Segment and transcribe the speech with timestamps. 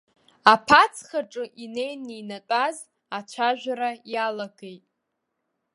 [0.53, 2.77] Аԥацхаҿы инеины инатәаз
[3.17, 4.85] ацәажәара иалагеит.